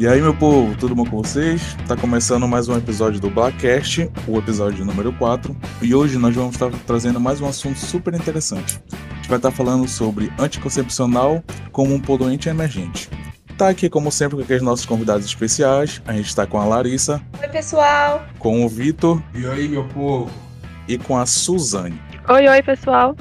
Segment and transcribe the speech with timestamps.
[0.00, 1.76] E aí, meu povo, tudo bom com vocês?
[1.86, 6.54] Tá começando mais um episódio do Blackcast, o episódio número 4, e hoje nós vamos
[6.54, 8.82] estar trazendo mais um assunto super interessante.
[8.90, 13.10] A gente vai estar falando sobre anticoncepcional como um poluente emergente.
[13.58, 16.00] Tá aqui, como sempre, com aqueles nossos convidados especiais.
[16.06, 17.20] A gente está com a Larissa.
[17.38, 18.24] Oi, pessoal.
[18.38, 19.22] Com o Vitor.
[19.34, 20.30] E aí, meu povo.
[20.88, 22.00] E com a Suzane.
[22.26, 23.14] Oi, oi, pessoal.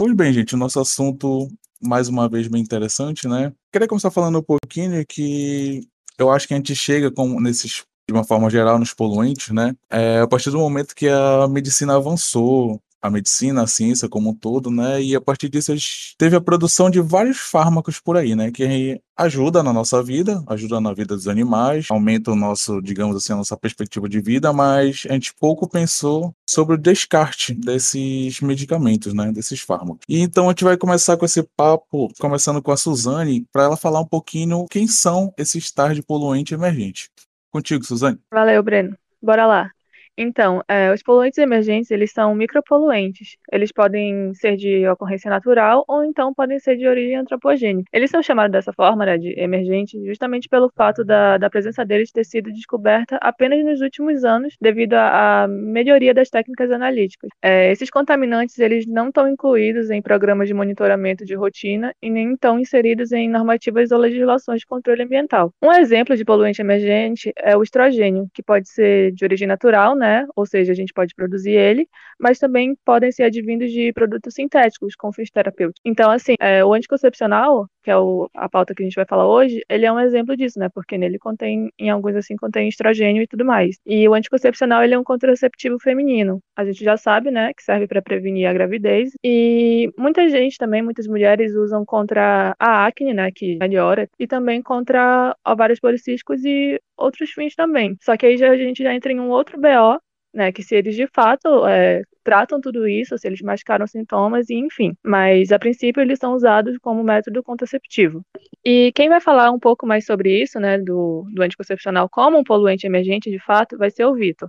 [0.00, 1.46] Pois bem, gente, o nosso assunto,
[1.78, 3.52] mais uma vez, bem interessante, né?
[3.70, 5.86] Queria começar falando um pouquinho que
[6.16, 9.76] eu acho que a gente chega com, nesses, de uma forma geral, nos poluentes, né?
[9.90, 14.34] É, a partir do momento que a medicina avançou, a medicina, a ciência como um
[14.34, 15.02] todo, né?
[15.02, 15.72] E a partir disso
[16.18, 18.50] teve a produção de vários fármacos por aí, né?
[18.50, 23.32] Que ajuda na nossa vida, ajuda na vida dos animais, aumenta o nosso, digamos assim,
[23.32, 29.14] a nossa perspectiva de vida, mas a gente pouco pensou sobre o descarte desses medicamentos,
[29.14, 29.30] né?
[29.32, 30.04] Desses fármacos.
[30.08, 33.76] E então a gente vai começar com esse papo, começando com a Suzane, para ela
[33.76, 37.10] falar um pouquinho quem são esses tais de poluente emergente.
[37.50, 38.18] Contigo, Suzane.
[38.32, 38.96] Valeu, Breno.
[39.22, 39.70] Bora lá.
[40.16, 43.36] Então, é, os poluentes emergentes, eles são micropoluentes.
[43.52, 47.88] Eles podem ser de ocorrência natural ou então podem ser de origem antropogênica.
[47.92, 52.12] Eles são chamados dessa forma, né, de emergente, justamente pelo fato da, da presença deles
[52.12, 57.30] ter sido descoberta apenas nos últimos anos devido à, melhoria das técnicas analíticas.
[57.42, 62.34] É, esses contaminantes, eles não estão incluídos em programas de monitoramento de rotina e nem
[62.34, 65.52] estão inseridos em normativas ou legislações de controle ambiental.
[65.62, 70.26] Um exemplo de poluente emergente é o estrogênio, que pode ser de origem natural, né?
[70.34, 71.88] Ou seja, a gente pode produzir ele,
[72.18, 75.80] mas também podem ser advindos de produtos sintéticos com fins terapêuticos.
[75.84, 79.26] Então, assim, é, o anticoncepcional, que é o, a pauta que a gente vai falar
[79.26, 80.68] hoje, ele é um exemplo disso, né?
[80.68, 83.78] Porque nele contém, em alguns assim, contém estrogênio e tudo mais.
[83.86, 86.40] E o anticoncepcional, ele é um contraceptivo feminino.
[86.56, 89.12] A gente já sabe, né, que serve para prevenir a gravidez.
[89.24, 94.62] E muita gente também, muitas mulheres usam contra a acne, né, que melhora, e também
[94.62, 97.96] contra ovários policísticos e outros fins também.
[98.02, 100.00] Só que aí já, a gente já entra em um outro BO,
[100.32, 104.54] né, que se eles de fato é, tratam tudo isso, se eles mascaram sintomas e
[104.54, 104.94] enfim.
[105.04, 108.24] Mas a princípio eles são usados como método contraceptivo.
[108.64, 112.44] E quem vai falar um pouco mais sobre isso, né, do, do anticoncepcional como um
[112.44, 114.48] poluente emergente de fato, vai ser o Vitor.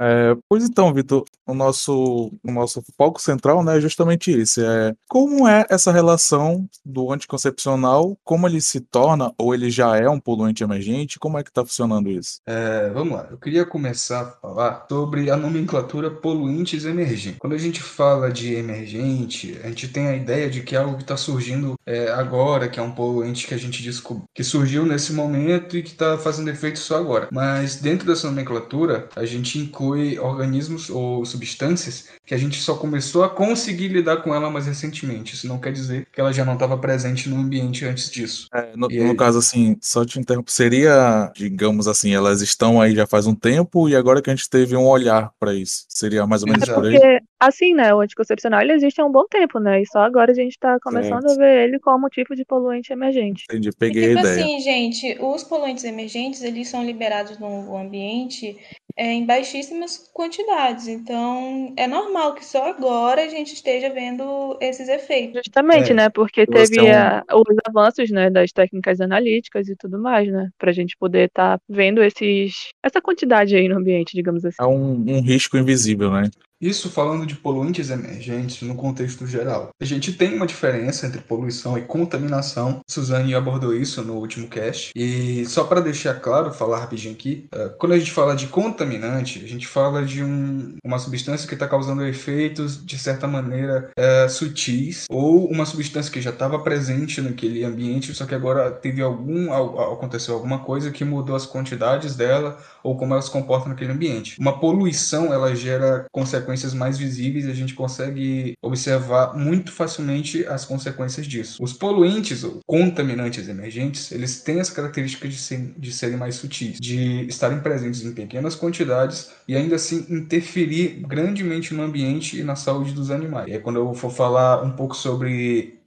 [0.00, 4.64] É, pois então, Vitor, o nosso, o nosso foco central né, é justamente esse.
[4.64, 10.08] É, como é essa relação do anticoncepcional, como ele se torna, ou ele já é
[10.08, 12.40] um poluente emergente, como é que está funcionando isso?
[12.46, 17.38] É, vamos lá, eu queria começar a falar sobre a nomenclatura poluentes emergentes.
[17.38, 20.96] Quando a gente fala de emergente, a gente tem a ideia de que é algo
[20.96, 24.84] que está surgindo é, agora, que é um poluente que a gente descobriu, que surgiu
[24.84, 27.28] nesse momento e que está fazendo efeito só agora.
[27.32, 32.74] Mas dentro dessa nomenclatura, a gente inclui inclui organismos ou substâncias que a gente só
[32.74, 35.34] começou a conseguir lidar com ela mais recentemente.
[35.34, 38.48] Isso não quer dizer que ela já não estava presente no ambiente antes disso.
[38.52, 43.06] É, no, no caso, assim, só te interrompo, seria, digamos assim, elas estão aí já
[43.06, 45.84] faz um tempo e agora que a gente teve um olhar para isso.
[45.88, 47.20] Seria mais ou menos é por aí?
[47.40, 49.80] Assim, né, o anticoncepcional ele existe há um bom tempo, né?
[49.80, 53.44] E só agora a gente está começando a ver ele como tipo de poluente emergente.
[53.48, 54.44] Entendi, peguei e, tipo a ideia.
[54.44, 58.56] assim, gente, os poluentes emergentes, eles são liberados no ambiente
[58.96, 60.88] é, em baixíssimas quantidades.
[60.88, 65.40] Então, é normal que só agora a gente esteja vendo esses efeitos.
[65.46, 66.08] Justamente, É, né?
[66.10, 70.28] Porque você teve é um- a- os avanços, né, das técnicas analíticas e tudo mais,
[70.32, 70.48] né?
[70.58, 74.56] Pra gente poder estar vendo esses, essa quantidade aí no ambiente, digamos assim.
[74.60, 76.22] É um, um risco invisível, né?
[76.60, 79.70] Isso falando de poluentes emergentes no contexto geral.
[79.80, 82.80] A gente tem uma diferença entre poluição e contaminação.
[82.88, 84.90] Suzane abordou isso no último cast.
[84.96, 89.40] E só para deixar claro, falar rapidinho aqui, eh, quando a gente fala de contaminante,
[89.44, 94.28] a gente fala de um- uma substância que está causando efeitos de certa maneira eh,
[94.28, 99.52] sutis ou uma substância que já estava presente naquele ambiente, só que agora teve algum
[99.52, 103.92] al- aconteceu alguma coisa que mudou as quantidades dela ou como ela se comporta naquele
[103.92, 104.36] ambiente.
[104.40, 111.26] Uma poluição, ela gera consequências mais visíveis a gente consegue observar muito facilmente as consequências
[111.26, 111.62] disso.
[111.62, 116.78] Os poluentes ou contaminantes emergentes, eles têm as características de, ser- de serem mais sutis,
[116.80, 122.56] de estarem presentes em pequenas quantidades e ainda assim interferir grandemente no ambiente e na
[122.56, 123.48] saúde dos animais.
[123.48, 125.77] E aí, quando eu for falar um pouco sobre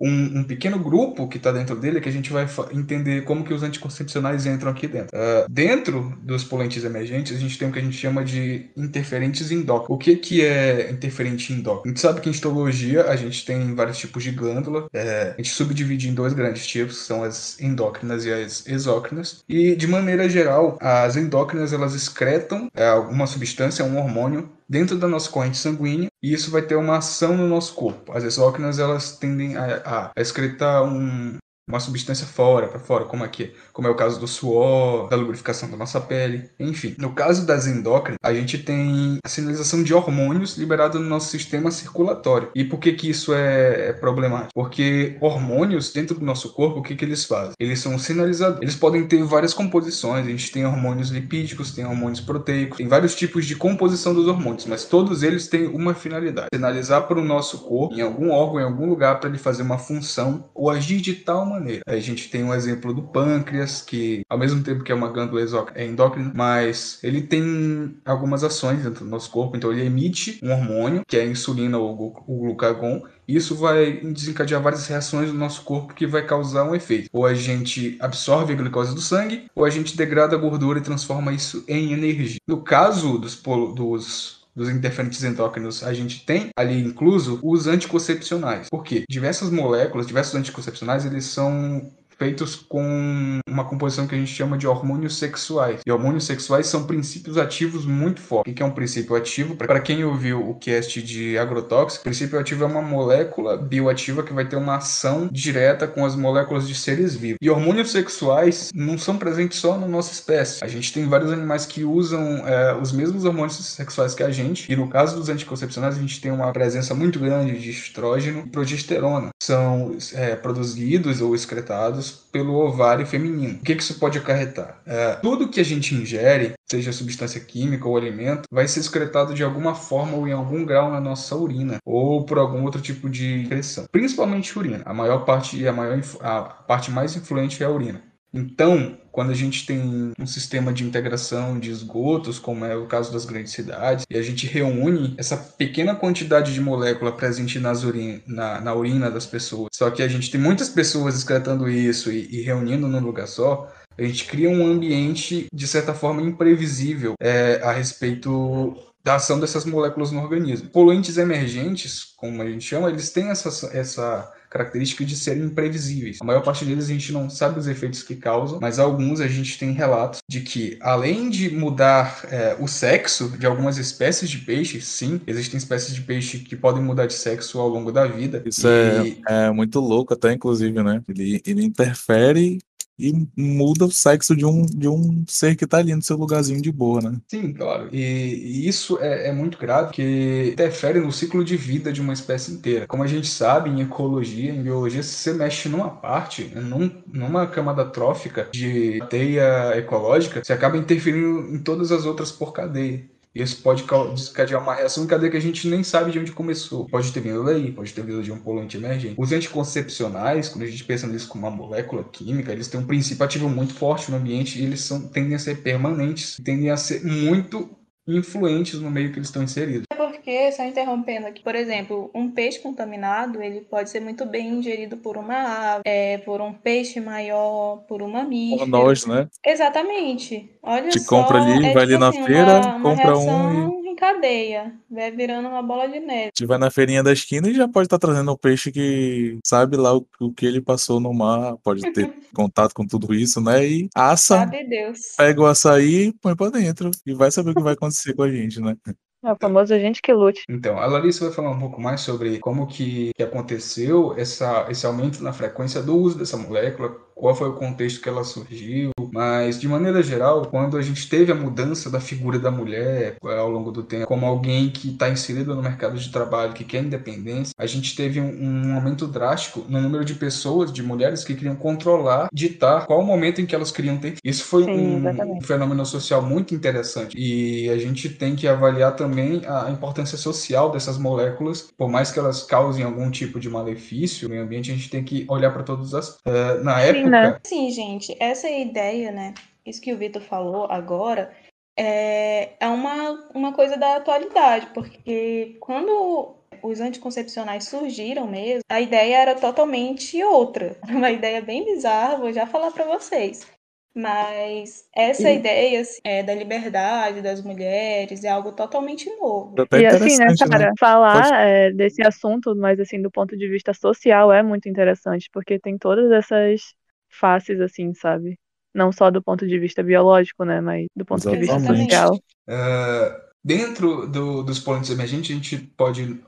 [0.00, 3.52] um, um pequeno grupo que está dentro dele que a gente vai entender como que
[3.52, 5.16] os anticoncepcionais entram aqui dentro.
[5.16, 9.50] Uh, dentro dos poluentes emergentes, a gente tem o que a gente chama de interferentes
[9.50, 9.88] endócrinos.
[9.88, 11.86] O que, que é interferente endócrino?
[11.86, 15.36] A gente sabe que em histologia a gente tem vários tipos de glândula, é, a
[15.36, 19.42] gente subdivide em dois grandes tipos, são as endócrinas e as exócrinas.
[19.48, 25.08] E de maneira geral, as endócrinas elas excretam é, uma substância, um hormônio dentro da
[25.08, 28.12] nossa corrente sanguínea e isso vai ter uma ação no nosso corpo.
[28.12, 31.36] As exócrinas elas tendem a, a, excretar um,
[31.68, 35.70] uma substância fora, para fora, como aqui, como é o caso do suor, da lubrificação
[35.70, 36.94] da nossa pele, enfim.
[36.98, 41.70] No caso das endócrinas, a gente tem a sinalização de hormônios liberados no nosso sistema
[41.70, 42.50] circulatório.
[42.54, 44.52] E por que que isso é, é problemático?
[44.54, 47.52] Porque hormônios dentro do nosso corpo, o que que eles fazem?
[47.60, 48.62] Eles são sinalizadores.
[48.62, 50.26] Eles podem ter várias composições.
[50.26, 54.64] A gente tem hormônios lipídicos, tem hormônios proteicos, tem vários tipos de composição dos hormônios,
[54.64, 58.64] mas todos eles têm uma finalidade: sinalizar para o nosso corpo, em algum órgão, em
[58.64, 61.82] algum lugar, para ele fazer uma função ou agir de tal maneira maneira.
[61.86, 65.40] A gente tem um exemplo do pâncreas, que ao mesmo tempo que é uma glândula
[65.74, 70.52] é endócrina, mas ele tem algumas ações dentro do nosso corpo, então ele emite um
[70.52, 75.62] hormônio, que é a insulina ou o glucagon, isso vai desencadear várias reações no nosso
[75.62, 77.10] corpo que vai causar um efeito.
[77.12, 80.82] Ou a gente absorve a glicose do sangue, ou a gente degrada a gordura e
[80.82, 82.40] transforma isso em energia.
[82.46, 83.36] No caso dos,
[83.74, 88.68] dos dos interferentes endócrinos, a gente tem ali incluso os anticoncepcionais.
[88.68, 89.04] Por quê?
[89.08, 94.66] Diversas moléculas, diversos anticoncepcionais, eles são feitos com uma composição que a gente chama de
[94.66, 95.80] hormônios sexuais.
[95.86, 98.52] E hormônios sexuais são princípios ativos muito fortes.
[98.52, 99.54] O que é um princípio ativo?
[99.54, 104.46] Para quem ouviu o cast de agrotóxico, princípio ativo é uma molécula bioativa que vai
[104.46, 107.38] ter uma ação direta com as moléculas de seres vivos.
[107.40, 110.64] E hormônios sexuais não são presentes só na nossa espécie.
[110.64, 114.70] A gente tem vários animais que usam é, os mesmos hormônios sexuais que a gente.
[114.70, 118.48] E no caso dos anticoncepcionais, a gente tem uma presença muito grande de estrógeno e
[118.48, 119.28] progesterona.
[119.40, 123.58] São é, produzidos ou excretados pelo ovário feminino.
[123.60, 124.80] O que, que isso pode acarretar?
[124.86, 129.42] É, tudo que a gente ingere, seja substância química ou alimento, vai ser excretado de
[129.42, 133.46] alguma forma ou em algum grau na nossa urina ou por algum outro tipo de
[133.48, 133.86] pressão.
[133.90, 134.82] Principalmente urina.
[134.84, 138.02] A maior parte a maior a parte mais influente é a urina.
[138.32, 143.12] Então, quando a gente tem um sistema de integração de esgotos, como é o caso
[143.12, 148.74] das grandes cidades, e a gente reúne essa pequena quantidade de molécula presente na, na
[148.74, 152.86] urina das pessoas, só que a gente tem muitas pessoas excretando isso e, e reunindo
[152.86, 158.76] num lugar só, a gente cria um ambiente, de certa forma, imprevisível é, a respeito
[159.08, 160.68] da ação dessas moléculas no organismo.
[160.68, 166.18] Poluentes emergentes, como a gente chama, eles têm essa, essa característica de serem imprevisíveis.
[166.20, 169.26] A maior parte deles a gente não sabe os efeitos que causam, mas alguns a
[169.26, 174.38] gente tem relatos de que, além de mudar é, o sexo de algumas espécies de
[174.38, 178.42] peixes, sim, existem espécies de peixe que podem mudar de sexo ao longo da vida.
[178.44, 179.22] Isso e...
[179.26, 181.02] é, é muito louco, até inclusive, né?
[181.08, 182.58] Ele, ele interfere
[182.98, 186.60] e muda o sexo de um, de um ser que tá ali no seu lugarzinho
[186.60, 187.18] de boa, né?
[187.28, 187.88] Sim, claro.
[187.92, 192.12] E, e isso é, é, muito grave, porque interfere no ciclo de vida de uma
[192.12, 192.86] espécie inteira.
[192.86, 197.46] Como a gente sabe, em ecologia, em biologia, se você mexe numa parte, num, numa
[197.46, 203.04] camada trófica de teia ecológica, você acaba interferindo em todas as outras por cadeia.
[203.42, 206.86] Isso pode desencadear uma reação em cadeia que a gente nem sabe de onde começou.
[206.86, 209.14] Pode ter vindo daí, pode ter vindo de um poluente emergente.
[209.16, 213.24] Os anticoncepcionais, quando a gente pensa nisso como uma molécula química, eles têm um princípio
[213.24, 217.04] ativo muito forte no ambiente e eles são, tendem a ser permanentes, tendem a ser
[217.04, 217.70] muito
[218.06, 219.87] influentes no meio que eles estão inseridos.
[220.28, 224.98] Porque, só interrompendo aqui, por exemplo, um peixe contaminado, ele pode ser muito bem ingerido
[224.98, 228.58] por uma ave, é, por um peixe maior, por uma mamífero.
[228.58, 229.26] Por nós, né?
[229.42, 230.50] Exatamente.
[230.62, 233.16] Olha Te só, compra ali, é, vai tipo ali na assim, feira, uma, uma compra
[233.16, 233.88] um e...
[233.88, 236.32] em cadeia, vai virando uma bola de neve.
[236.34, 239.38] Você vai na feirinha da esquina e já pode estar tá trazendo o peixe que
[239.42, 243.40] sabe lá o, o, que ele passou no mar, pode ter contato com tudo isso,
[243.40, 243.66] né?
[243.66, 244.98] E assa, Sabe Deus.
[245.16, 248.30] pega o açaí, põe pra dentro e vai saber o que vai acontecer com a
[248.30, 248.76] gente, né?
[249.24, 250.44] É o famoso gente que lute.
[250.48, 254.86] Então, a Larissa vai falar um pouco mais sobre como que, que aconteceu essa, esse
[254.86, 259.60] aumento na frequência do uso dessa molécula, qual foi o contexto que ela surgiu, mas
[259.60, 263.50] de maneira geral, quando a gente teve a mudança da figura da mulher é, ao
[263.50, 267.52] longo do tempo, como alguém que está inserido no mercado de trabalho, que quer independência,
[267.58, 271.56] a gente teve um, um, aumento drástico no número de pessoas, de mulheres que queriam
[271.56, 274.14] controlar, ditar qual o momento em que elas queriam ter.
[274.22, 278.94] Isso foi Sim, um, um, fenômeno social muito interessante e a gente tem que avaliar
[278.94, 284.28] também a importância social dessas moléculas, por mais que elas causem algum tipo de malefício
[284.28, 286.10] no meio ambiente, a gente tem que olhar para todas as.
[286.18, 287.38] Uh, na época né?
[287.44, 289.34] Sim, gente, essa ideia, né?
[289.64, 291.34] Isso que o Vitor falou agora
[291.76, 299.18] é, é uma, uma coisa da atualidade, porque quando os anticoncepcionais surgiram mesmo, a ideia
[299.18, 300.76] era totalmente outra.
[300.88, 303.46] Uma ideia bem bizarra, vou já falar para vocês.
[303.94, 309.60] Mas essa E- ideia assim, é, da liberdade das mulheres é algo totalmente novo.
[309.60, 313.48] Até E assim, né, cara, Pode- falar é, desse assunto, mas assim, do ponto de
[313.48, 316.60] vista social é muito interessante, porque tem todas essas
[317.08, 318.38] faces, assim, sabe?
[318.74, 321.90] Não só do ponto de vista biológico, né, mas do ponto de vista Exatamente.
[321.94, 322.18] social.
[322.48, 326.20] Ah, dentro do- dos poluentes emergentes, a gente pode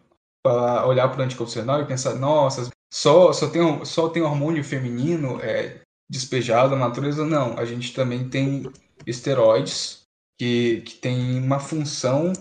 [0.45, 5.41] falar- olhar para o anticoncepcional e pensar, nossa, só, só, tem, só tem hormônio feminino
[5.43, 7.25] é, despejado na natureza?
[7.25, 8.65] Não, a gente também tem
[9.07, 10.03] esteroides
[10.39, 12.33] que, que tem uma função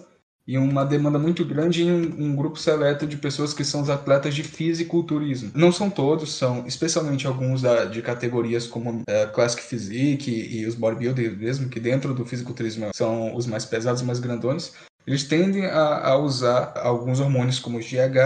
[0.50, 3.90] e uma demanda muito grande em um, um grupo seleto de pessoas que são os
[3.90, 5.52] atletas de fisiculturismo.
[5.54, 10.66] Não são todos, são especialmente alguns da- de categorias como é, Classic Physique e, e
[10.66, 14.74] os bodybuilders mesmo, que dentro do fisiculturismo são os mais pesados, mais grandões.
[15.10, 18.20] Eles tendem a, a usar alguns hormônios como GH,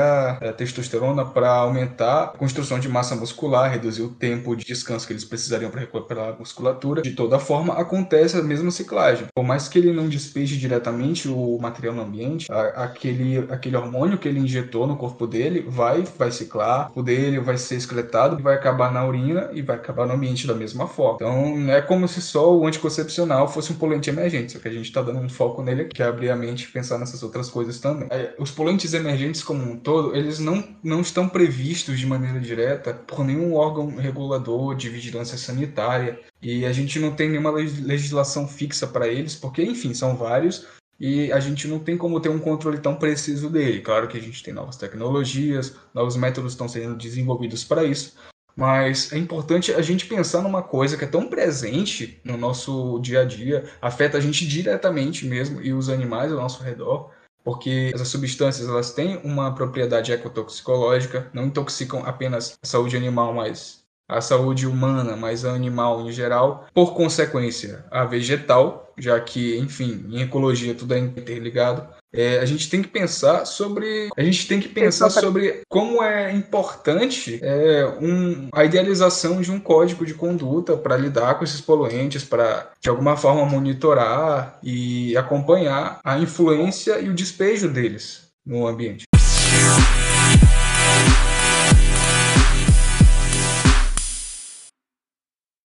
[0.50, 5.14] a testosterona, para aumentar a construção de massa muscular, reduzir o tempo de descanso que
[5.14, 7.02] eles precisariam para recuperar a musculatura.
[7.02, 9.28] De toda forma, acontece a mesma ciclagem.
[9.34, 14.18] Por mais que ele não despeje diretamente o material no ambiente, a- aquele, aquele hormônio
[14.18, 18.44] que ele injetou no corpo dele vai, vai ciclar, o corpo dele vai ser excretado,
[18.44, 21.16] vai acabar na urina e vai acabar no ambiente da mesma forma.
[21.16, 24.72] Então, não é como se só o anticoncepcional fosse um poluente emergente, só que a
[24.72, 27.80] gente está dando um foco nele que é abrir a mente pensar nessas outras coisas
[27.80, 28.10] também.
[28.40, 33.24] Os poluentes emergentes como um todo, eles não, não estão previstos de maneira direta por
[33.24, 38.88] nenhum órgão regulador de vigilância sanitária e a gente não tem nenhuma leg- legislação fixa
[38.88, 40.66] para eles, porque, enfim, são vários
[41.00, 43.82] e a gente não tem como ter um controle tão preciso dele.
[43.82, 48.16] Claro que a gente tem novas tecnologias, novos métodos estão sendo desenvolvidos para isso,
[48.56, 53.22] mas é importante a gente pensar numa coisa que é tão presente no nosso dia
[53.22, 57.10] a dia, afeta a gente diretamente mesmo e os animais ao nosso redor,
[57.44, 63.84] porque essas substâncias elas têm uma propriedade ecotoxicológica, não intoxicam apenas a saúde animal, mas
[64.08, 70.06] a saúde humana, mas a animal em geral, por consequência, a vegetal, já que, enfim,
[70.10, 71.88] em ecologia tudo é interligado.
[72.14, 76.32] É, a gente tem que pensar sobre a gente tem que pensar sobre como é
[76.32, 82.24] importante é, um, a idealização de um código de conduta para lidar com esses poluentes,
[82.24, 89.06] para de alguma forma monitorar e acompanhar a influência e o despejo deles no ambiente.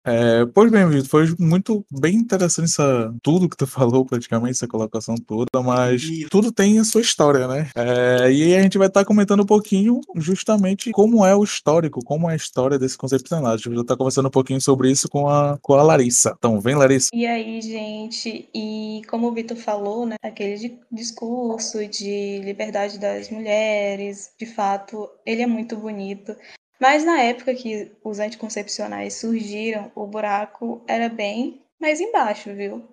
[0.06, 4.68] É, pois bem, Vitor, foi muito bem interessante essa, tudo que tu falou, praticamente, essa
[4.68, 7.68] colocação toda, mas E- tudo tem a sua história, né?
[7.74, 12.30] É, e a gente vai estar comentando um pouquinho justamente como é o histórico, como
[12.30, 15.28] é a história desse conceito A gente vai estar conversando um pouquinho sobre isso com
[15.28, 16.34] a, com a Larissa.
[16.38, 17.10] Então, vem, Larissa.
[17.12, 23.28] E aí, gente, e como o Vitor falou, né, aquele di- discurso de liberdade das
[23.28, 26.36] mulheres, de fato, ele é muito bonito.
[26.78, 32.86] Mas na época que os anticoncepcionais surgiram, o buraco era bem mais embaixo, viu?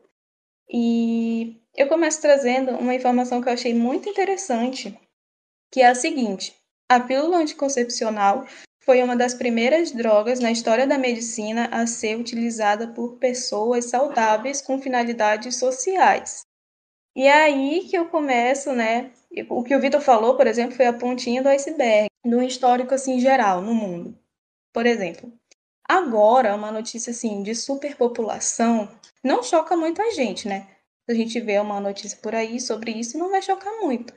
[0.69, 4.97] E eu começo trazendo uma informação que eu achei muito interessante,
[5.71, 6.55] que é a seguinte:
[6.89, 8.45] a pílula anticoncepcional
[8.85, 14.61] foi uma das primeiras drogas na história da medicina a ser utilizada por pessoas saudáveis
[14.61, 16.41] com finalidades sociais.
[17.15, 19.11] E é aí que eu começo, né?
[19.49, 23.19] O que o Vitor falou, por exemplo, foi a pontinha do iceberg, no histórico assim
[23.19, 24.17] geral no mundo.
[24.71, 25.31] Por exemplo,
[25.87, 28.89] agora uma notícia assim de superpopulação
[29.23, 30.67] não choca muita gente, né?
[31.07, 34.13] A gente vê uma notícia por aí sobre isso, não vai chocar muito.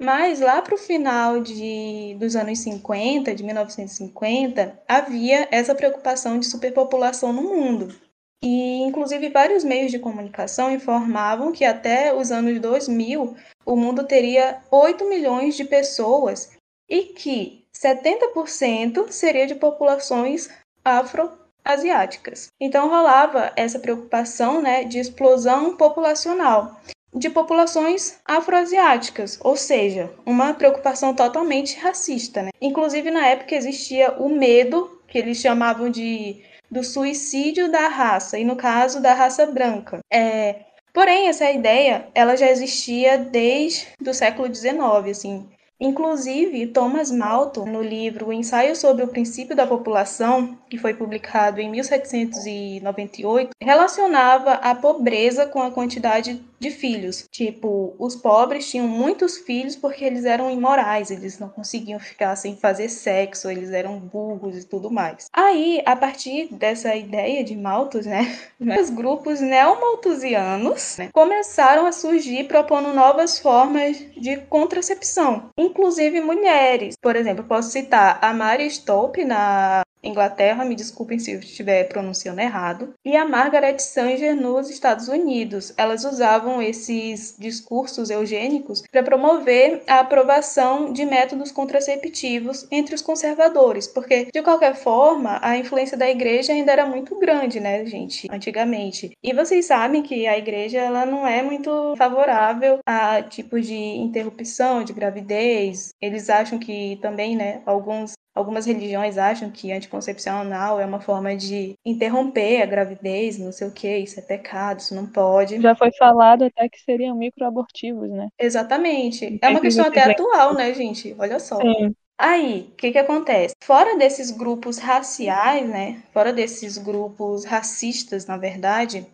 [0.00, 6.46] Mas lá para o final de, dos anos 50, de 1950, havia essa preocupação de
[6.46, 7.94] superpopulação no mundo.
[8.42, 14.60] E, inclusive, vários meios de comunicação informavam que até os anos 2000 o mundo teria
[14.72, 16.50] 8 milhões de pessoas
[16.88, 20.48] e que 70% seria de populações
[20.84, 22.48] afro-asiáticas.
[22.60, 26.80] Então rolava essa preocupação né, de explosão populacional
[27.14, 32.42] de populações afroasiáticas, ou seja, uma preocupação totalmente racista.
[32.42, 32.50] Né?
[32.60, 38.44] Inclusive, na época existia o medo, que eles chamavam de do suicídio da raça, e
[38.46, 39.98] no caso da raça branca.
[40.10, 40.60] É,
[40.94, 45.46] porém, essa ideia ela já existia desde o século XIX, assim.
[45.84, 51.60] Inclusive, Thomas Malthus, no livro O Ensaio sobre o Princípio da População, que foi publicado
[51.60, 57.26] em 1798, relacionava a pobreza com a quantidade de filhos.
[57.30, 62.56] Tipo, os pobres tinham muitos filhos porque eles eram imorais, eles não conseguiam ficar sem
[62.56, 65.26] fazer sexo, eles eram burros e tudo mais.
[65.32, 68.38] Aí, a partir dessa ideia de Malthus, né,
[68.80, 75.50] os grupos neomalthusianos né, começaram a surgir propondo novas formas de contracepção.
[75.58, 76.96] inclusive mulheres.
[77.00, 82.40] Por exemplo, posso citar a Mary Stope na Inglaterra, me desculpem se eu estiver pronunciando
[82.40, 85.72] errado, e a Margaret Sanger nos Estados Unidos.
[85.76, 93.86] Elas usavam esses discursos eugênicos para promover a aprovação de métodos contraceptivos entre os conservadores,
[93.86, 99.16] porque de qualquer forma a influência da igreja ainda era muito grande, né, gente, antigamente.
[99.22, 104.82] E vocês sabem que a igreja ela não é muito favorável a tipos de interrupção
[104.82, 105.90] de gravidez.
[106.00, 111.36] Eles acham que também, né, alguns Algumas religiões acham que anticoncepção anal é uma forma
[111.36, 115.60] de interromper a gravidez, não sei o que, isso é pecado, isso não pode.
[115.60, 118.28] Já foi falado até que seriam microabortivos, né?
[118.38, 119.38] Exatamente.
[119.42, 121.14] É uma questão até atual, né, gente?
[121.18, 121.56] Olha só.
[121.60, 121.94] Sim.
[122.16, 123.54] Aí, o que que acontece?
[123.62, 126.02] Fora desses grupos raciais, né?
[126.12, 129.06] Fora desses grupos racistas, na verdade,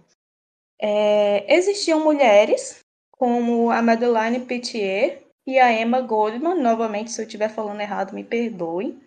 [0.81, 6.63] é, existiam mulheres como a Madeleine Petier e a Emma Goldman.
[6.63, 9.01] Novamente, se eu estiver falando errado, me perdoem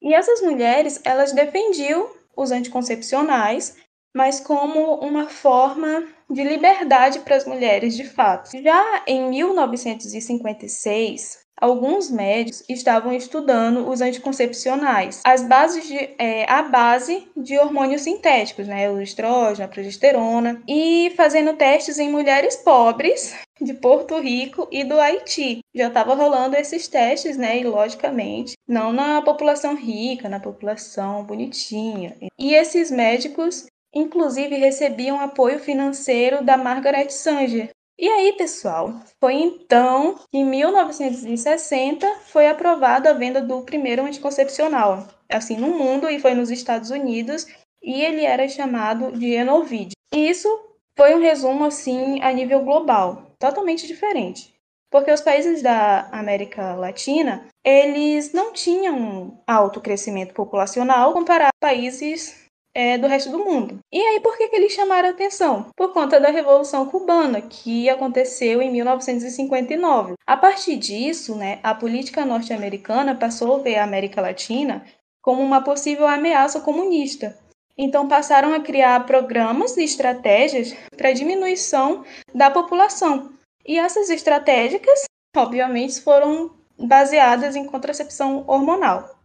[0.00, 3.74] e essas mulheres, elas defendiam os anticoncepcionais,
[4.14, 8.50] mas como uma forma de liberdade para as mulheres de fato.
[8.62, 17.28] Já em 1956, alguns médicos estavam estudando os anticoncepcionais, as bases de, é, a base
[17.36, 23.74] de hormônios sintéticos, né, o estrógeno, a progesterona, e fazendo testes em mulheres pobres de
[23.74, 25.60] Porto Rico e do Haiti.
[25.74, 32.16] Já estava rolando esses testes, né, e logicamente, não na população rica, na população bonitinha.
[32.38, 40.16] E esses médicos inclusive recebiam apoio financeiro da Margaret Sanger, e aí, pessoal, foi então
[40.30, 46.34] que em 1960 foi aprovada a venda do primeiro anticoncepcional, assim no mundo e foi
[46.34, 47.46] nos Estados Unidos,
[47.82, 49.92] e ele era chamado de Enovid.
[50.12, 50.46] E isso
[50.94, 54.54] foi um resumo assim a nível global, totalmente diferente.
[54.90, 62.46] Porque os países da América Latina, eles não tinham alto crescimento populacional comparado a países
[62.76, 63.78] é, do resto do mundo.
[63.90, 65.70] E aí, por que, que eles chamaram atenção?
[65.74, 70.14] Por conta da Revolução Cubana, que aconteceu em 1959.
[70.26, 74.84] A partir disso, né, a política norte-americana passou a ver a América Latina
[75.22, 77.36] como uma possível ameaça comunista.
[77.78, 83.32] Então passaram a criar programas e estratégias para diminuição da população.
[83.64, 85.04] E essas estratégias,
[85.36, 89.16] obviamente, foram baseadas em contracepção hormonal.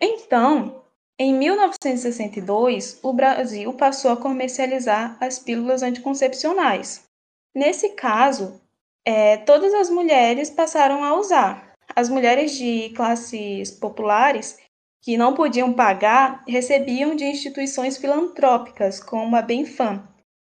[0.00, 0.82] Então,
[1.18, 7.04] em 1962, o Brasil passou a comercializar as pílulas anticoncepcionais.
[7.54, 8.60] Nesse caso,
[9.06, 11.71] é, todas as mulheres passaram a usar.
[11.94, 14.58] As mulheres de classes populares
[15.02, 20.02] que não podiam pagar recebiam de instituições filantrópicas, como a Benfam.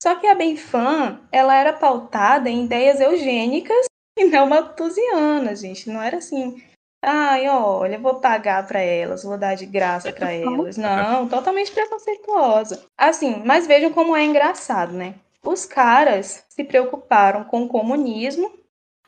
[0.02, 3.86] Só que a Benfam, ela era pautada em ideias eugênicas
[4.18, 5.88] e não malthusianas, gente.
[5.88, 6.60] Não era assim,
[7.04, 10.76] Ai, olha, vou pagar para elas, vou dar de graça para elas.
[10.76, 12.84] Não, totalmente preconceituosa.
[12.96, 15.16] Assim, mas vejam como é engraçado, né?
[15.44, 18.52] Os caras se preocuparam com o comunismo,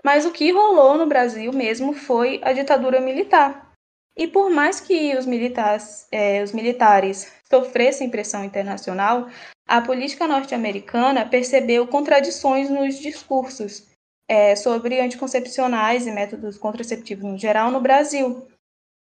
[0.04, 3.72] mas o que rolou no Brasil mesmo foi a ditadura militar.
[4.16, 9.28] E por mais que os militares, é, os militares sofressem pressão internacional,
[9.66, 13.88] a política norte-americana percebeu contradições nos discursos
[14.28, 18.46] é, sobre anticoncepcionais e métodos contraceptivos no geral no Brasil,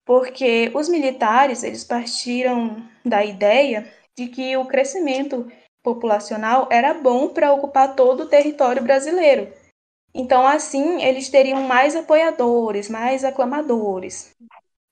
[0.04, 5.46] porque os militares eles partiram da ideia de que o crescimento
[5.84, 9.52] populacional era bom para ocupar todo o território brasileiro.
[10.18, 14.34] Então, assim, eles teriam mais apoiadores, mais aclamadores.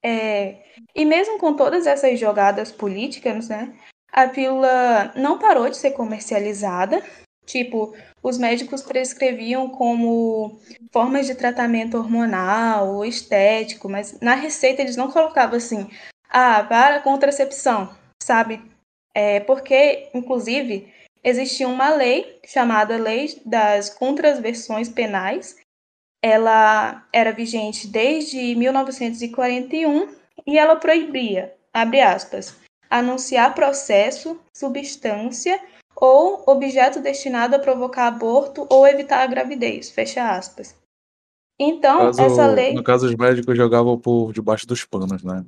[0.04, 0.62] É,
[0.94, 3.74] e mesmo com todas essas jogadas políticas, né,
[4.12, 7.02] a pílula não parou de ser comercializada.
[7.46, 10.60] Tipo, os médicos prescreviam como
[10.92, 15.88] formas de tratamento hormonal ou estético, mas na receita eles não colocavam assim,
[16.28, 18.62] ah, para contracepção, sabe?
[19.14, 20.92] É, porque, inclusive,
[21.24, 25.56] existia uma lei chamada Lei das Contraversões Penais.
[26.22, 30.14] Ela era vigente desde 1941
[30.46, 32.54] e ela proibia, abre aspas,
[32.90, 35.60] anunciar processo, substância
[35.96, 40.76] ou objeto destinado a provocar aborto ou evitar a gravidez, fecha aspas.
[41.58, 42.74] Então, caso, essa lei.
[42.74, 45.44] No caso, os médicos jogavam por debaixo dos panos, né?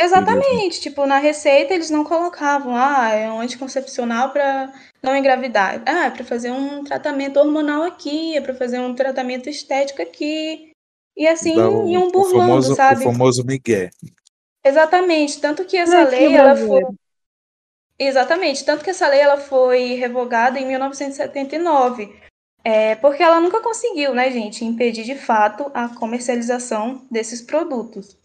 [0.00, 5.82] Exatamente, tipo, na receita eles não colocavam, ah, é um anticoncepcional para não engravidar.
[5.86, 10.72] Ah, é para fazer um tratamento hormonal aqui, é para fazer um tratamento estético aqui.
[11.16, 13.00] E assim Dá o- iam o burlando, famoso, sabe?
[13.00, 13.88] O famoso Miguel.
[14.64, 16.82] Exatamente, tanto que essa Jeitinho lei ela foi.
[17.98, 22.14] Exatamente, tanto que essa lei ela foi revogada em 1979.
[22.64, 28.16] É porque ela nunca conseguiu, né, gente, impedir de fato a comercialização desses produtos.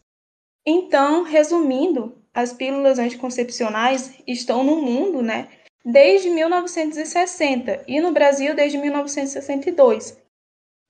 [0.65, 5.49] Então, resumindo, as pílulas anticoncepcionais estão no mundo, né,
[5.85, 10.17] desde 1960 e no Brasil desde 1962.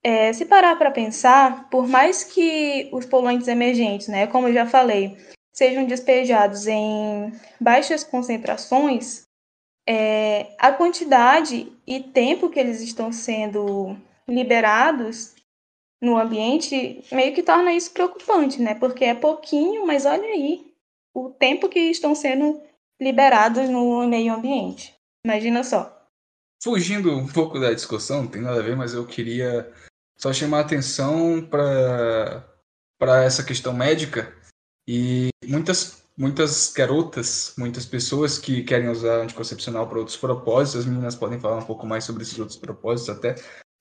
[0.02, 4.66] É, se parar para pensar, por mais que os poluentes emergentes, né, como eu já
[4.66, 5.16] falei,
[5.52, 9.24] sejam despejados em baixas concentrações,
[9.86, 15.33] é, a quantidade e tempo que eles estão sendo liberados
[16.04, 18.74] no ambiente meio que torna isso preocupante, né?
[18.74, 20.72] Porque é pouquinho, mas olha aí
[21.14, 22.60] o tempo que estão sendo
[23.00, 24.94] liberados no meio ambiente.
[25.26, 25.90] Imagina só.
[26.62, 29.72] Fugindo um pouco da discussão, não tem nada a ver, mas eu queria
[30.16, 34.34] só chamar a atenção para essa questão médica
[34.88, 41.16] e muitas muitas garotas, muitas pessoas que querem usar anticoncepcional para outros propósitos, as meninas
[41.16, 43.34] podem falar um pouco mais sobre esses outros propósitos até,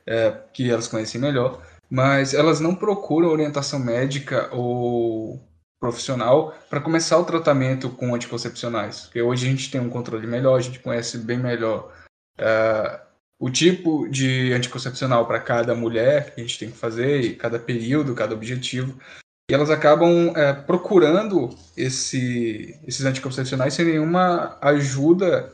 [0.05, 5.39] é, que elas conhecem melhor, mas elas não procuram orientação médica ou
[5.79, 10.57] profissional para começar o tratamento com anticoncepcionais, porque hoje a gente tem um controle melhor,
[10.57, 11.93] a gente conhece bem melhor
[12.35, 12.99] é,
[13.37, 18.15] o tipo de anticoncepcional para cada mulher que a gente tem que fazer, cada período,
[18.15, 18.99] cada objetivo.
[19.47, 25.53] E elas acabam é, procurando esse, esses anticoncepcionais sem nenhuma ajuda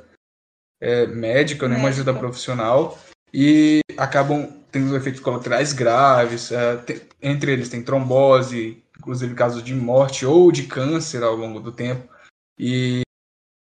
[0.79, 2.97] é, médica, nenhuma ajuda profissional,
[3.33, 6.51] e acabam tendo efeitos colaterais graves.
[6.51, 11.59] É, tem, entre eles tem trombose, inclusive casos de morte ou de câncer ao longo
[11.59, 12.07] do tempo.
[12.57, 13.01] E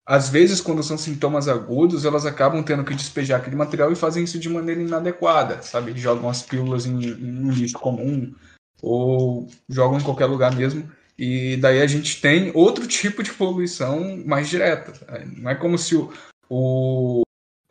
[0.06, 4.24] às vezes, quando são sintomas agudos, elas acabam tendo que despejar aquele material e fazem
[4.24, 5.98] isso de maneira inadequada, sabe?
[5.98, 8.34] Jogam as pílulas em, em um lixo comum,
[8.82, 10.90] ou jogam em qualquer lugar mesmo.
[11.18, 14.94] E daí a gente tem outro tipo de poluição mais direta.
[15.38, 16.12] Não é como se o,
[16.50, 17.22] o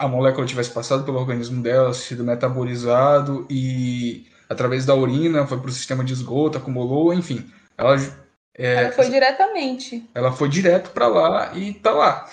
[0.01, 5.69] a molécula tivesse passado pelo organismo dela, sido metabolizado e através da urina foi para
[5.69, 7.45] o sistema de esgoto, acumulou, enfim.
[7.77, 7.97] Ela,
[8.57, 10.09] é, ela foi diretamente.
[10.15, 12.31] Ela foi direto para lá e tá lá.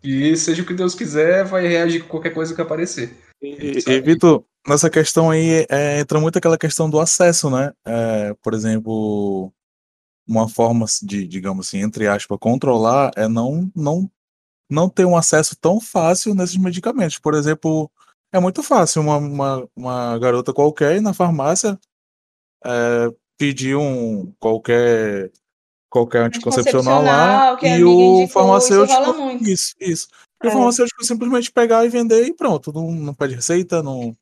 [0.00, 3.18] E seja o que Deus quiser, vai reagir com qualquer coisa que aparecer.
[3.42, 7.72] E, e Vitor, nessa questão aí é, entra muito aquela questão do acesso, né?
[7.84, 9.52] É, por exemplo,
[10.24, 14.08] uma forma de, digamos assim, entre aspas, controlar é não, não,
[14.68, 17.18] não ter um acesso tão fácil nesses medicamentos.
[17.18, 17.90] Por exemplo,
[18.32, 21.78] é muito fácil uma, uma, uma garota qualquer ir na farmácia
[22.64, 25.30] é, pedir um qualquer
[25.88, 30.08] qualquer anticoncepcional lá e o farmacêutico isso, isso, isso.
[30.42, 30.50] E é.
[30.50, 34.14] o farmacêutico simplesmente pegar e vender e pronto, não, não pede receita, não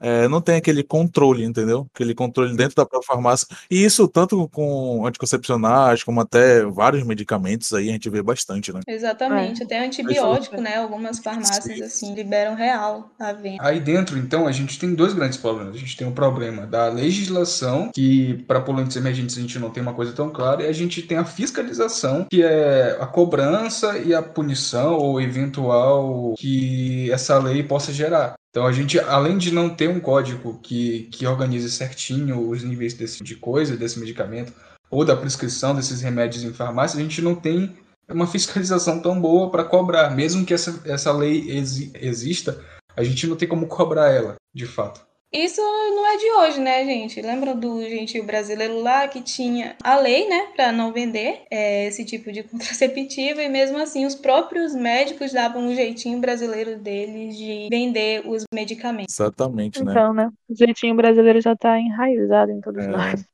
[0.00, 1.86] é, não tem aquele controle, entendeu?
[1.94, 3.46] Aquele controle dentro da própria farmácia.
[3.70, 8.80] E isso tanto com anticoncepcionais, como até vários medicamentos aí a gente vê bastante, né?
[8.86, 9.64] Exatamente, é.
[9.64, 10.76] até antibiótico, né?
[10.76, 11.82] Algumas farmácias Sim.
[11.82, 13.62] assim liberam real a venda.
[13.62, 15.74] Aí dentro, então, a gente tem dois grandes problemas.
[15.74, 19.82] A gente tem o problema da legislação, que para poluentes emergentes a gente não tem
[19.82, 24.14] uma coisa tão clara, e a gente tem a fiscalização, que é a cobrança e
[24.14, 28.34] a punição ou eventual que essa lei possa gerar.
[28.50, 32.94] Então a gente, além de não ter um código que, que organize certinho os níveis
[32.94, 34.52] desse, de coisa, desse medicamento,
[34.90, 37.76] ou da prescrição desses remédios em farmácia, a gente não tem
[38.08, 40.10] uma fiscalização tão boa para cobrar.
[40.10, 42.60] Mesmo que essa, essa lei exi exista,
[42.96, 45.00] a gente não tem como cobrar ela, de fato.
[45.32, 47.22] Isso não é de hoje, né, gente?
[47.22, 52.04] Lembra do gentil brasileiro lá que tinha a lei, né, para não vender é, esse
[52.04, 57.68] tipo de contraceptivo e mesmo assim os próprios médicos davam um jeitinho brasileiro deles de
[57.70, 59.14] vender os medicamentos.
[59.14, 59.92] Exatamente, né?
[59.92, 60.30] Então, né?
[60.48, 62.88] O jeitinho brasileiro já tá enraizado em todos é.
[62.88, 63.29] nós.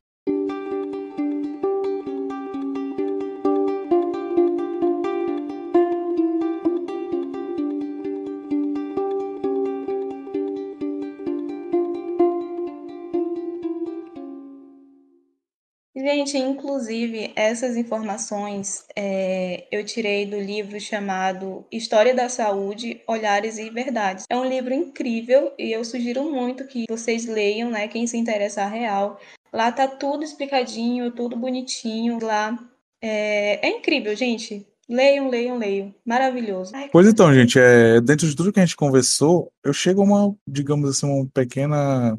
[16.09, 23.69] Gente, inclusive, essas informações é, eu tirei do livro chamado História da Saúde, Olhares e
[23.71, 24.25] Verdades.
[24.31, 27.89] É um livro incrível e eu sugiro muito que vocês leiam, né?
[27.89, 29.19] Quem se interessar real.
[29.53, 32.21] Lá tá tudo explicadinho, tudo bonitinho.
[32.23, 32.57] Lá
[33.03, 34.65] é, é incrível, gente.
[34.89, 35.93] Leiam, leiam, leiam.
[36.05, 36.71] Maravilhoso.
[36.73, 40.05] Ai, pois então, gente, é, dentro de tudo que a gente conversou, eu chego a
[40.05, 42.17] uma, digamos assim, uma pequena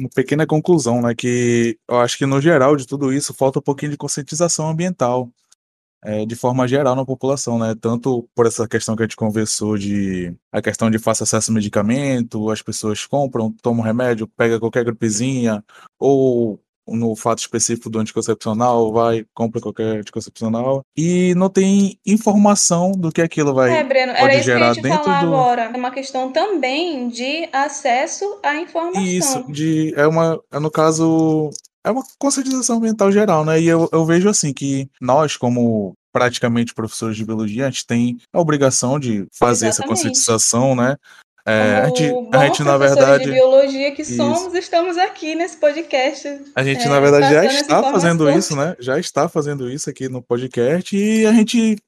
[0.00, 1.14] uma pequena conclusão, né?
[1.14, 5.30] Que eu acho que no geral de tudo isso falta um pouquinho de conscientização ambiental,
[6.02, 7.74] é, de forma geral na população, né?
[7.80, 11.54] Tanto por essa questão que a gente conversou de a questão de fácil acesso ao
[11.54, 15.64] medicamento, as pessoas compram, tomam remédio, pega qualquer gripezinha,
[15.98, 23.12] ou no fato específico do anticoncepcional, vai, compra qualquer anticoncepcional e não tem informação do
[23.12, 25.26] que aquilo vai É, Breno, pode era isso que eu gerar ia te falar do
[25.26, 25.62] agora.
[25.62, 29.02] É uma questão também de acesso à informação.
[29.02, 31.50] isso de é uma é no caso
[31.84, 33.60] é uma conscientização ambiental geral, né?
[33.60, 38.18] E eu, eu vejo assim que nós como praticamente professores de biologia, a gente tem
[38.32, 39.88] a obrigação de fazer essa Exatamente.
[39.88, 40.96] conscientização, né?
[41.46, 44.16] É, a gente, a gente na verdade de biologia que Isso.
[44.16, 46.28] somos, estamos aqui nesse podcast.
[46.54, 48.76] A gente, É, na verdade, já está fazendo isso, né?
[48.78, 51.78] Já está fazendo isso aqui no podcast e a gente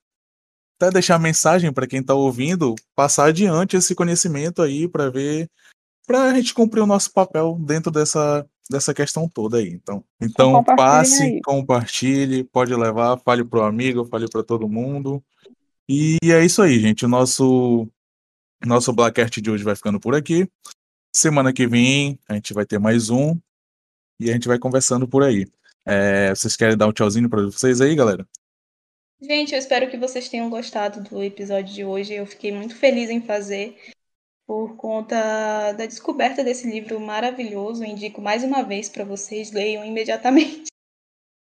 [0.80, 5.48] até deixar mensagem para quem está ouvindo, passar adiante esse conhecimento aí para ver,
[6.06, 9.68] para a gente cumprir o nosso papel dentro dessa, dessa questão toda aí.
[9.68, 11.40] Então, então compartilhem passe, aí.
[11.44, 15.22] compartilhe, pode levar, fale pro amigo, fale para todo mundo.
[15.88, 17.04] E é isso aí, gente.
[17.04, 17.86] O nosso
[18.64, 20.48] nosso Blackcast de hoje vai ficando por aqui.
[21.14, 23.38] Semana que vem a gente vai ter mais um
[24.18, 25.46] e a gente vai conversando por aí.
[25.84, 28.26] É, vocês querem dar um tchauzinho para vocês aí, galera?
[29.20, 32.14] Gente, eu espero que vocês tenham gostado do episódio de hoje.
[32.14, 33.76] Eu fiquei muito feliz em fazer
[34.46, 37.84] por conta da descoberta desse livro maravilhoso.
[37.84, 40.64] Eu indico mais uma vez para vocês, leiam imediatamente.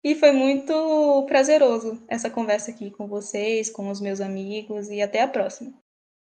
[0.04, 5.22] E foi muito prazeroso essa conversa aqui com vocês, com os meus amigos e até
[5.22, 5.74] a próxima.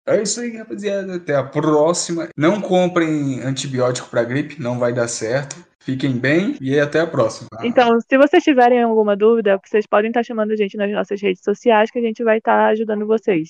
[0.07, 1.17] É isso aí, rapaziada.
[1.17, 2.29] Até a próxima.
[2.37, 5.57] Não comprem antibiótico para gripe, não vai dar certo.
[5.83, 7.49] Fiquem bem e até a próxima.
[7.63, 11.43] Então, se vocês tiverem alguma dúvida, vocês podem estar chamando a gente nas nossas redes
[11.43, 13.49] sociais que a gente vai estar ajudando vocês.